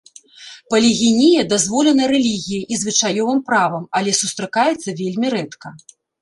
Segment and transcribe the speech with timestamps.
[0.73, 5.67] Палігінія дазволена рэлігіяй і звычаёвым правам, але сустракаецца вельмі рэдка.